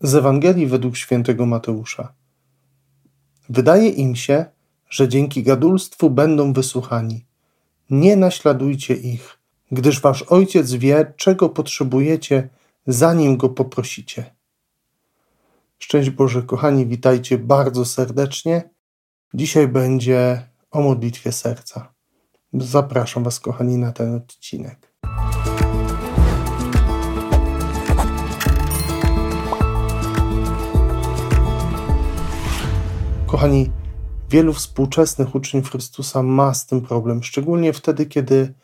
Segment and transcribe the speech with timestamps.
[0.00, 2.12] Z Ewangelii według świętego Mateusza.
[3.48, 4.44] Wydaje im się,
[4.90, 7.24] że dzięki gadulstwu będą wysłuchani.
[7.90, 9.38] Nie naśladujcie ich,
[9.72, 12.48] gdyż wasz ojciec wie, czego potrzebujecie,
[12.86, 14.34] zanim go poprosicie.
[15.78, 18.70] Szczęść Boże, kochani, witajcie bardzo serdecznie.
[19.34, 21.92] Dzisiaj będzie o modlitwie serca.
[22.54, 24.92] Zapraszam Was, kochani, na ten odcinek.
[33.28, 33.70] Kochani,
[34.30, 38.54] wielu współczesnych uczniów Chrystusa ma z tym problem, szczególnie wtedy, kiedy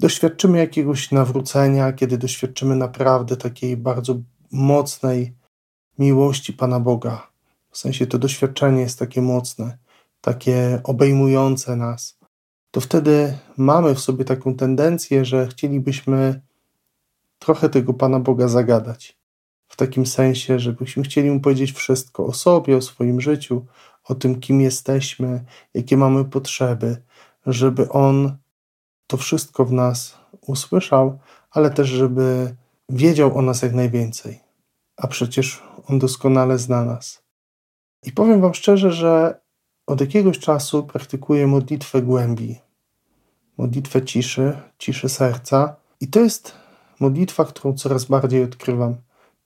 [0.00, 4.14] doświadczymy jakiegoś nawrócenia, kiedy doświadczymy naprawdę takiej bardzo
[4.50, 5.34] mocnej
[5.98, 7.30] miłości Pana Boga.
[7.70, 9.78] W sensie to doświadczenie jest takie mocne,
[10.20, 12.18] takie obejmujące nas.
[12.70, 16.40] To wtedy mamy w sobie taką tendencję, że chcielibyśmy
[17.38, 19.21] trochę tego Pana Boga zagadać
[19.72, 23.66] w takim sensie, żebyśmy chcieli mu powiedzieć wszystko o sobie, o swoim życiu,
[24.04, 26.96] o tym, kim jesteśmy, jakie mamy potrzeby,
[27.46, 28.36] żeby on
[29.06, 31.18] to wszystko w nas usłyszał,
[31.50, 32.56] ale też, żeby
[32.88, 34.40] wiedział o nas jak najwięcej.
[34.96, 37.22] A przecież on doskonale zna nas.
[38.02, 39.40] I powiem Wam szczerze, że
[39.86, 42.58] od jakiegoś czasu praktykuję modlitwę głębi,
[43.58, 46.52] modlitwę ciszy, ciszy serca, i to jest
[47.00, 48.96] modlitwa, którą coraz bardziej odkrywam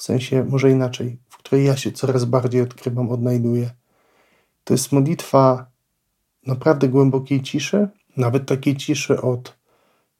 [0.00, 3.70] w sensie może inaczej, w której ja się coraz bardziej odkrywam, odnajduję.
[4.64, 5.70] To jest modlitwa
[6.46, 9.58] naprawdę głębokiej ciszy, nawet takiej ciszy od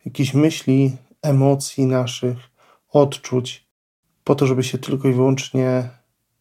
[0.04, 2.36] jakichś myśli, emocji naszych,
[2.92, 3.66] odczuć,
[4.24, 5.90] po to, żeby się tylko i wyłącznie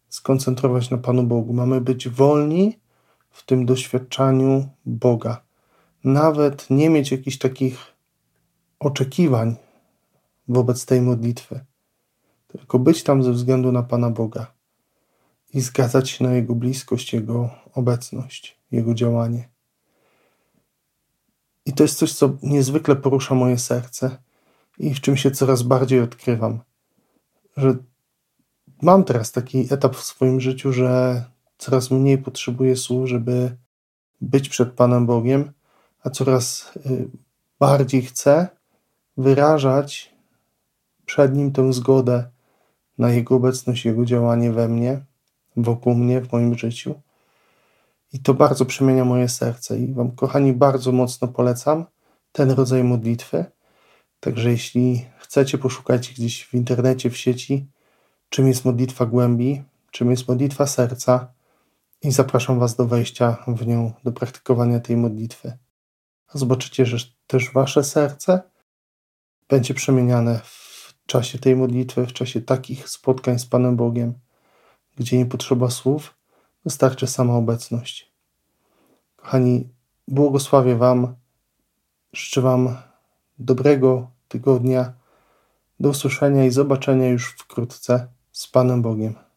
[0.10, 1.54] skoncentrować na Panu Bogu.
[1.54, 2.80] Mamy być wolni
[3.32, 5.42] w tym doświadczaniu Boga.
[6.04, 7.78] Nawet nie mieć jakichś takich
[8.80, 9.56] oczekiwań
[10.48, 11.70] wobec tej modlitwy
[12.52, 14.54] tylko być tam ze względu na Pana Boga
[15.54, 19.50] i zgadzać się na Jego bliskość, Jego obecność, Jego działanie.
[21.66, 24.18] I to jest coś, co niezwykle porusza moje serce
[24.80, 26.60] i w czym się coraz bardziej odkrywam,
[27.58, 27.76] że
[28.82, 31.24] mam teraz taki etap w swoim życiu, że
[31.58, 33.58] coraz mniej potrzebuję słów, żeby
[34.22, 35.52] być przed Panem Bogiem,
[36.04, 37.08] a coraz y,
[37.60, 38.48] bardziej chcę
[39.18, 40.16] wyrażać
[41.06, 42.30] przed Nim tę zgodę
[43.00, 45.02] na Jego obecność, Jego działanie we mnie,
[45.58, 46.96] wokół mnie, w moim życiu.
[48.14, 49.80] I to bardzo przemienia moje serce.
[49.80, 51.86] I Wam, kochani, bardzo mocno polecam
[52.32, 53.46] ten rodzaj modlitwy.
[54.20, 57.68] Także jeśli chcecie, poszukajcie gdzieś w internecie, w sieci,
[58.30, 61.34] czym jest modlitwa głębi, czym jest modlitwa serca
[62.02, 65.58] i zapraszam Was do wejścia w nią, do praktykowania tej modlitwy.
[66.34, 68.42] Zobaczycie, że też Wasze serce
[69.50, 70.69] będzie przemieniane w
[71.10, 74.14] czasie tej modlitwy, w czasie takich spotkań z Panem Bogiem,
[74.96, 76.14] gdzie nie potrzeba słów,
[76.66, 78.12] wystarczy sama obecność.
[79.16, 79.70] Kochani,
[80.08, 81.16] błogosławię Wam,
[82.14, 82.78] życzę Wam
[83.40, 84.94] dobrego tygodnia,
[85.80, 89.29] do usłyszenia i zobaczenia już wkrótce z Panem Bogiem.